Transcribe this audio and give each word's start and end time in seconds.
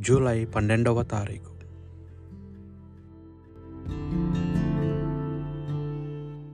July 0.00 0.44
పన్నెండవ 0.44 1.02
తారీఖు. 1.02 1.52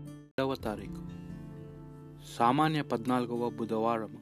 రెండవ 0.09 0.55
తారీఖు. 0.55 1.03
సామాన్య 2.39 2.83
పద్నాలుగవ 2.83 3.51
బుధవారము. 3.51 4.21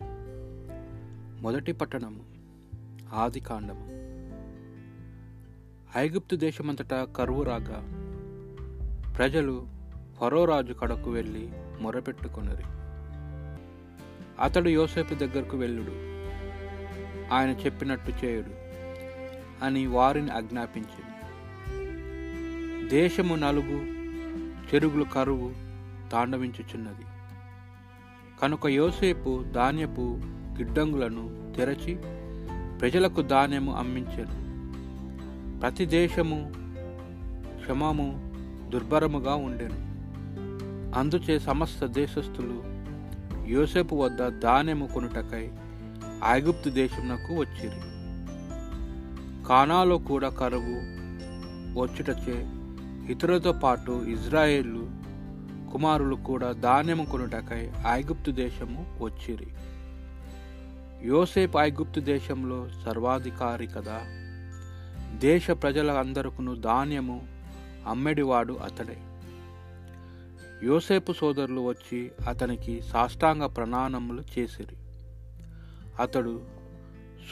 మొదటి 1.42 1.73
పట్టణము 1.73 2.20
ఆది 3.14 3.41
కాండము. 3.41 3.87
ఐగుప్తు 5.98 6.36
దేశమంతటా 6.36 7.04
కరువు 7.04 7.43
రాగా 7.43 7.82
ప్రజలు 9.16 9.66
ఫరోరాజు 10.20 10.72
కడకు 10.72 11.11
వెళ్ళి 11.11 11.50
మొరపెట్టుకున్నది 11.80 12.62
అతడు 14.41 14.69
యోసేపు 14.69 15.14
దగ్గరకు 15.14 15.56
వెళ్ళుడు. 15.56 15.92
ఆయన 17.34 17.50
చెప్పినట్టు 17.50 18.11
చేయుడు. 18.11 18.63
అని 19.62 19.86
వారిని 19.86 20.30
ఆజ్ఞాపించింది. 20.30 21.14
దేశము 22.88 23.34
నలుగు 23.34 23.94
చెరుగులు 24.74 25.04
కరువు 25.04 25.52
తాండవించుచున్నది. 26.12 27.04
కనుక 28.42 28.66
యోసేపు 28.66 29.44
ధాన్యపు 29.54 30.20
గిడ్డంగులను 30.24 31.52
తెరచి 31.56 31.94
ప్రజలకు 32.78 33.22
ధాన్యము 33.22 33.74
అమ్మించాను. 33.74 34.44
ప్రతి 35.60 35.86
దేశము 35.86 36.52
క్షమము 37.60 38.32
దుర్భరముగా 38.70 39.34
ఉండెను. 39.34 39.94
అందుచే 40.98 41.38
సమస్త 41.38 41.86
దేశస్థులు 41.86 42.62
యోసేపు 43.46 43.94
వద్ద 43.94 44.38
ధాన్యము 44.38 44.86
కొనుటకై 44.86 45.50
ఐగుప్తు 46.28 46.70
దేశమునకు 46.70 47.34
వచ్చిరి. 47.34 47.94
కానాలో 49.48 49.98
కూడా 49.98 50.28
కరువు 50.28 50.95
వచ్చుటచే 51.81 52.47
ఇతరులతో 53.12 53.53
పాటు 53.53 54.05
ఇజ్రాయేళ్ళు 54.09 54.91
కుమారులు 55.73 56.17
కూడా 56.17 56.53
ధాన్యము 56.53 57.05
కొనుటకై 57.05 57.70
ఐగుప్తు 57.92 58.31
దేశము 58.31 58.98
వచ్చిరి. 59.03 59.47
యోసేపు 61.09 61.59
ఐగుప్తు 61.59 62.01
దేశంలో 62.01 62.69
సర్వాధికారి 62.84 63.67
కదా. 63.67 64.01
దేశ 65.19 65.51
ప్రజల 65.51 65.91
అందరుకును 65.91 66.55
ధాన్యము 66.55 67.27
అమ్మెడివాడు 67.89 68.53
అతడే. 68.53 68.97
యోసేపు 70.67 71.12
సోదరులు 71.12 71.61
వచ్చి 71.61 72.11
అతనికి 72.29 72.83
సాష్టాంగ 72.83 73.47
ప్రణానములు 73.47 74.23
చేసిరి. 74.39 74.77
అతడు 76.03 76.41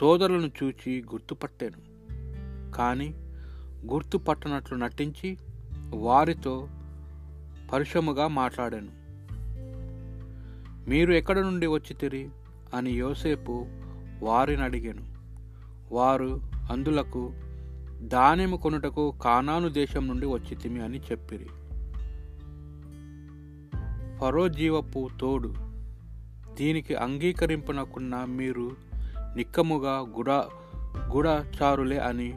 సోదరులను 0.00 0.50
చూచి 0.62 1.04
గుర్తుపట్టాను. 1.12 1.91
కానీ 2.74 3.14
గుర్తుపట్టనట్లు 3.92 4.76
నటించి 4.76 5.38
వారితో 5.94 6.68
పరుషముగా 7.72 8.28
మాట్లాడాను. 8.28 9.02
మీరు 10.90 11.12
ఎక్కడ 11.12 11.38
నుండి 11.38 11.66
వచ్చి 11.66 11.94
తిరి? 11.94 12.28
అని 12.74 12.90
యోసేపు 12.90 13.66
వారిని 14.22 14.62
అడిగాను. 14.62 15.14
వారు 15.94 16.40
అందులకు 16.70 17.32
దానిము 18.00 18.56
కొనుటకు 18.56 19.14
కానాను 19.22 19.68
దేశం 19.68 20.08
నుండి 20.08 20.26
వచ్చి 20.26 20.54
తిమి 20.54 20.82
అని 20.82 20.98
చెప్పిరి. 20.98 21.46
పరోజీవపు 24.22 25.08
తోడు 25.20 25.54
దీనికి 26.58 26.94
అంగీకరింపనకున్న 26.94 28.24
మీరు 28.24 28.76
నిక్కముగా 29.36 30.04
గుడ 30.90 31.44
చారులే 31.62 31.98
అని 31.98 32.34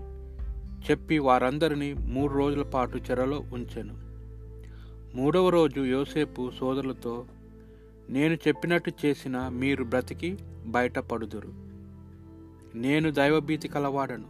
చెప్పి 0.91 1.19
వారందరినీ 1.19 1.93
మూడు 1.93 2.33
రోజుల 2.33 2.63
పాటు 2.63 2.97
చెరలో 2.97 3.43
ఉంచెను. 3.53 4.05
మూడవ 5.17 5.49
రోజు 5.49 5.79
యోసేపు 5.81 6.51
సోదరులతో 6.59 7.25
నేను 8.09 8.33
చెప్పినట్టు 8.33 8.91
చేసిన 9.05 9.47
మీరు 9.47 9.83
బ్రతికి 9.83 10.37
బయటపడుదురు. 10.65 11.53
నేను 12.75 13.11
దైవభీతి 13.11 13.67
కలవాడను. 13.67 14.25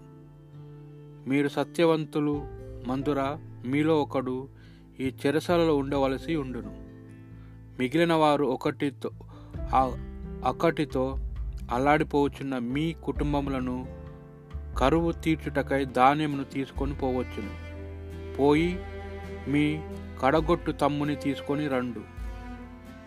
మీరు 1.30 1.48
సత్యవంతులు 1.48 2.42
మందుర 2.88 3.38
మీలో 3.66 4.02
ఒకడు 4.02 4.48
ఈ 5.00 5.14
చెరసాలలో 5.26 5.78
ఉండవలసి 5.78 6.36
ఉండును. 6.36 6.86
మిగిలిన 7.80 8.14
వారు 8.14 8.46
ఒకటితో 8.46 9.12
అక్కటితో 10.46 11.18
అల్లాడిపోవచ్చున్న 11.72 12.58
మీ 12.58 12.94
కుటుంబములను 12.94 14.05
కరువు 14.78 15.12
తీర్చుటకై 15.12 15.86
ధాన్యమును 15.86 16.44
తీసుకొని 16.44 16.94
పోవచ్చును. 16.94 17.66
పోయి 18.36 18.80
మీ 19.48 19.82
కడగొట్టు 20.24 20.72
తమ్ముని 20.72 21.16
తీసుకొని 21.16 21.68
రండు. 21.68 22.02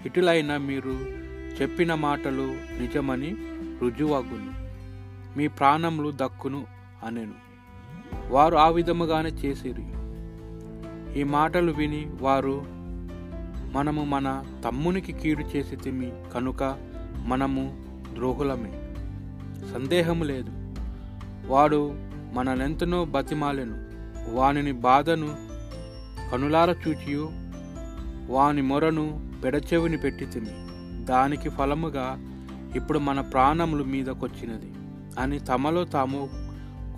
ఇటులైన 0.07 0.57
మీరు 0.57 0.91
చెప్పిన 1.63 1.95
మాటలు 1.95 2.43
నిజమని 2.81 3.37
రుజువగును. 3.83 4.69
మీ 5.39 5.49
ప్రాణములు 5.49 6.13
దక్కును 6.17 6.67
అనెను. 7.05 7.35
వారు 8.29 8.57
ఆ 8.57 8.69
విధముగానే 8.69 9.29
చేసిరి. 9.29 9.87
ఈ 11.21 11.25
మాటలు 11.25 11.73
విని 11.73 12.07
వారు 12.21 12.65
మనము 13.73 14.05
మన 14.05 14.45
తమ్మునికి 14.65 15.13
కీడు 15.13 15.43
చేసి 15.43 15.77
తిమి 15.77 16.13
కనుక 16.35 16.79
మనము 17.27 17.85
ద్రోహులమే. 18.15 18.73
సందేహము 19.73 20.25
లేదు. 20.25 20.58
వాడు 21.49 21.95
మననెంతనో 22.33 23.05
బతిమాలెను. 23.05 23.89
వానిని 24.35 24.73
బాధను 24.73 25.37
కనులార 26.33 26.71
చూచియు. 26.71 27.29
వాని 28.33 28.63
మొరను 28.63 29.33
పెడచెవిని 29.45 29.97
పెట్టి 29.97 30.27
తిని. 30.27 30.69
దానికి 31.05 31.49
ఫలముగా 31.49 32.17
ఇప్పుడు 32.77 32.99
మన 32.99 33.21
ప్రాణములు 33.21 33.85
మీదకొచ్చినది 33.85 34.73
అని 35.21 35.39
తమలో 35.39 35.85
తాము 35.85 36.29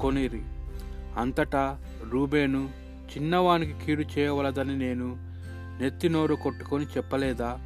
కొనిరి. 0.00 0.42
అంతటా 1.16 1.78
రూబేను 2.10 2.70
చిన్నవానికి 3.16 3.74
కీడు 3.86 4.04
చేయవలదని 4.18 4.78
నేను 4.78 5.16
నెత్తినోరు 5.82 6.34
కొట్టుకొని 6.34 6.84
చెప్పలేదా? 6.84 7.58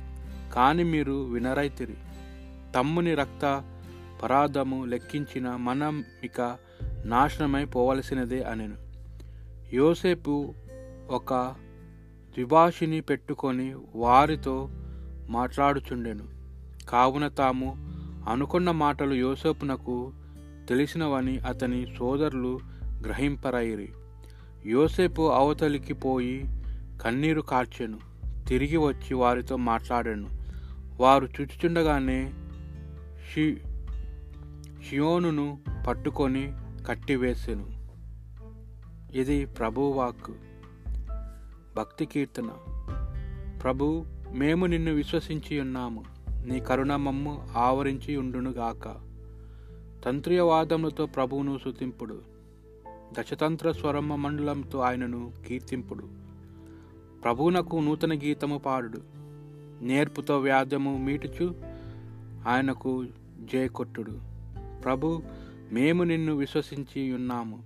కాని 0.54 0.84
మీరు 0.84 1.12
వినరైతిరి. 1.12 1.94
తమ్ముని 2.74 3.14
రక్త 3.14 3.62
పరాధము 4.22 4.84
లెక్కించిన 4.84 5.48
మనం 5.50 6.04
ఇక 6.24 6.56
నాశనమై 7.04 7.64
పోవలసినదే 7.64 8.42
అనెను. 8.42 8.76
యోసేపు 9.74 10.54
ఒక 11.10 11.54
ద్విభాషిని 12.34 13.00
పెట్టుకొని 13.00 13.74
వారితో 13.94 14.68
మాట్లాడుచుండెను. 15.30 16.24
కావున 16.88 17.28
తాము 17.28 17.74
అనుకున్న 18.28 18.70
మాటలు 18.70 19.14
యోసేపునకు 19.14 20.12
తెలిసినవని 20.68 21.38
అతని 21.38 21.86
సోదరులు 21.98 22.60
గ్రహింపరయిరి. 23.04 23.92
యోసేపు 24.66 25.30
అవతలికి 25.30 25.94
పోయి 25.94 26.44
కన్నీరు 27.02 27.40
కార్చెను. 27.40 27.98
తిరిగి 28.48 28.76
వచ్చి 28.76 29.14
వారితో 29.14 29.56
మాట్లాడాను. 29.56 30.30
వారు 31.00 31.28
చుచుచుండగానే 31.40 32.32
షి 33.32 33.56
షియోనును 34.90 35.58
పట్టుకొని 35.86 36.52
కట్టివేసెను. 36.86 37.66
ఇది 39.14 39.46
ప్రభువాక్ 39.46 40.32
భక్తి 41.76 42.06
కీర్తన. 42.06 42.50
ప్రభు 43.62 44.04
మేము 44.32 44.66
నిన్ను 44.66 44.92
విశ్వసించి 44.92 45.60
ఉన్నాము 45.60 46.04
నీ 46.46 46.60
కరుణ 46.60 46.96
మమ్ము 46.96 47.48
ఆవరించి 47.56 48.16
ఉండునుగాక 48.16 49.14
తంత్రియవాదములతో 50.04 51.06
ప్రభువును 51.06 51.58
సుతింపుడు 51.64 52.22
దశతంత్ర 53.18 53.72
స్వరమ 53.72 54.14
మండలంతో 54.14 54.78
ఆయనను 54.78 55.32
కీర్తింపుడు. 55.46 56.08
ప్రభువునకు 57.24 57.76
నూతన 57.76 58.14
గీతము 58.14 58.58
పాడుడు. 58.58 59.00
నేర్పుతో 59.84 60.38
వ్యాధము 60.38 60.98
మీటుచు 60.98 61.54
ఆయనకు 62.48 63.04
జయకొట్టుడు. 63.40 64.20
ప్రభు 64.84 65.22
మేము 65.72 66.02
నిన్ను 66.02 66.34
విశ్వసించి 66.34 67.14
ఉన్నాము. 67.14 67.62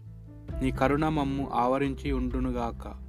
నీ 0.63 0.71
కరుణ 0.71 1.09
మమ్ము 1.09 1.51
ఆవరించి 1.55 2.13
ఉండునుగాక 2.13 3.09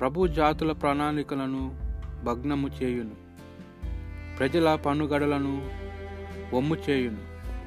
ప్రభు 0.00 0.26
జాతుల 0.26 0.72
ప్రణాళికలను 0.72 1.76
భగ్నము 2.24 2.68
చేయును. 2.68 3.30
ప్రజల 4.38 4.74
పనుగడలను 4.74 5.70
ఒమ్ము 6.56 6.76
చేయును. 6.90 7.18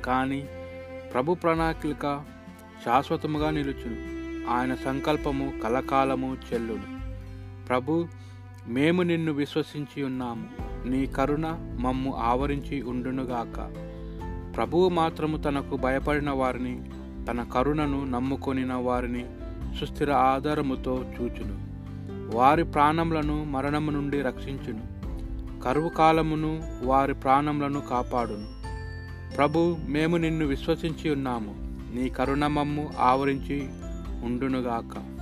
కానీ 0.02 0.48
ప్రభు 1.14 1.34
ప్రణాళిక 1.34 2.26
శాశ్వతముగా 2.86 3.50
నిలుచును. 3.50 4.14
ఆయన 4.52 4.76
సంకల్పము 4.76 5.54
కలకాలము 5.64 6.38
చెల్లును. 6.54 7.04
ప్రభు 7.66 8.08
మేము 8.68 9.02
నిన్ను 9.02 9.32
విశ్వసించి 9.32 10.04
ఉన్నాము. 10.04 10.50
నీ 10.88 11.06
కరుణ 11.06 11.76
మమ్ము 11.80 12.16
ఆవరించి 12.16 12.82
ఉండునుగాక 12.82 13.60
ప్రభువు 14.56 14.90
మాత్రము 14.90 15.38
తనకు 15.38 15.78
భయపడిన 15.78 16.30
వారిని 16.30 16.84
తన 17.26 17.44
కరుణను 17.44 18.06
నమ్ముకొనిన 18.06 18.74
వారిని 18.74 19.26
సుస్థిర 19.80 20.12
ఆధారముతో 20.12 21.06
చూచును. 21.22 21.74
వారి 22.38 22.64
ప్రాణములను 22.64 23.44
మరణము 23.44 23.92
నుండి 23.92 24.22
రక్షించును. 24.22 24.94
కరువు 25.62 25.90
కాలమును 25.90 26.64
వారి 26.84 27.14
ప్రాణములను 27.14 27.82
కాపాడును. 27.82 28.48
ప్రభు 29.36 29.78
మేము 29.88 30.18
నిన్ను 30.18 30.46
విశ్వసించి 30.46 31.12
ఉన్నాము. 31.12 31.56
నీ 31.96 32.10
కరుణ 32.10 32.48
మమ్ము 32.48 32.94
ఆవరించి 33.00 33.68
ఉండునుగాక. 34.26 35.14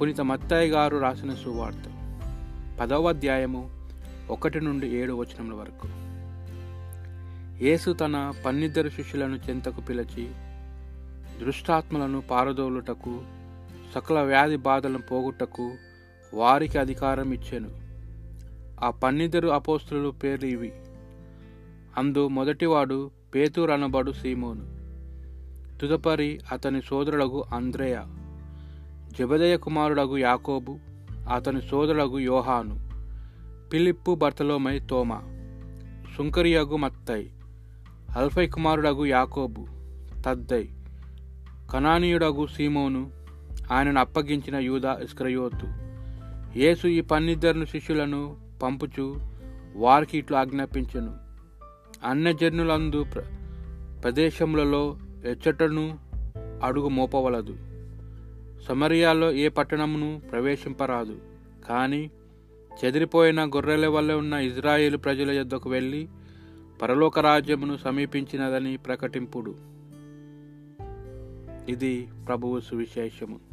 పునీత 0.00 0.20
మత్తయ్య 0.20 0.70
గారు 0.70 0.96
రాసిన 0.96 1.34
సువార్త 1.34 1.84
పదవ 2.80 3.08
అధ్యాయము 3.08 3.70
ఒకటి 4.30 4.60
నుండి 4.60 4.96
ఏడు 4.96 5.12
వచనముల 5.12 5.54
వరకు. 5.54 6.07
యేసు 7.60 7.90
తన 7.90 8.32
పన్నిద్దరు 8.46 8.88
శిష్యులను 8.88 9.38
చెంతకు 9.50 9.80
పిలిచి 9.80 10.28
దృష్టాత్మలను 11.40 12.20
పారదోలుటకు 12.20 13.20
సకల 13.94 14.20
వ్యాధి 14.20 14.56
బాధలను 14.56 14.98
పోగొట్టకు 14.98 15.72
వారికి 16.34 16.78
అధికారం 16.78 17.32
ఇచ్చాను. 17.32 17.70
ఆ 18.84 18.90
పన్నిద్దరు 18.90 19.48
అపోస్తులు 19.48 20.10
పేర్లు 20.10 20.48
ఇవి. 20.48 20.72
అందు 21.96 22.28
మొదటివాడు 22.28 23.10
పేతూరు 23.34 23.72
అనబడు 23.72 24.12
సీమోను. 24.12 24.78
తుదపరి 25.78 26.40
అతని 26.52 26.82
సోదరుడగు 26.82 27.44
అంద్రేయ. 27.54 28.00
జబదయ 29.18 29.56
కుమారుడగు 29.56 30.16
యాకోబు 30.16 30.78
అతని 31.34 31.62
సోదరుడగు 31.62 32.18
యోహాను. 32.18 32.90
పిలిప్పు 33.70 34.14
భర్తలోమై 34.14 34.78
తోమా. 34.78 35.22
సుంకరియగు 36.16 36.76
మత్తై 36.76 37.30
అల్ఫై 38.16 38.46
కుమారుడగు 38.46 39.06
యాకోబు 39.06 39.66
తద్దై. 40.26 40.68
కనానీయుడగు 41.70 42.46
సీమోను 42.46 43.10
ఆయనను 43.72 44.00
అప్పగించిన 44.00 44.56
యూదా 44.56 45.00
ఇస్క్రయోతు. 45.04 45.66
యేసు 46.58 46.86
ఈ 46.86 47.00
పన్నిద్దరు 47.00 47.64
శిష్యులను 47.64 48.36
పంపుచు 48.62 49.20
వారికి 49.76 50.18
ఇట్లు 50.18 50.36
ఆజ్ఞాపించను. 50.36 51.14
అన్యజనులందు 52.04 53.04
ప్ర 53.04 53.20
ప్రదేశములలో 54.04 54.98
ఎచ్చటను 55.24 55.98
అడుగు 56.62 56.88
మోపవలదు. 56.88 57.56
సమరియాలో 58.68 59.32
ఏ 59.32 59.48
పట్టణమును 59.48 60.22
ప్రవేశింపరాదు. 60.32 61.16
కానీ 61.68 62.10
చెదిరిపోయిన 62.84 63.44
గొర్రెల 63.44 63.86
వల్ల 63.86 64.12
ఉన్న 64.12 64.34
ఇజ్రాయేల్ 64.34 64.96
ప్రజల 64.96 65.30
యొద్దకు 65.30 65.70
వెళ్ళి 65.70 66.08
పరలోక 66.82 67.18
రాజ్యమును 67.18 67.76
సమీపించినదని 67.76 68.76
ప్రకటింపుడు. 68.76 69.54
ఇది 71.68 72.08
ప్రభువు 72.26 72.60
సువిశేషము. 72.60 73.47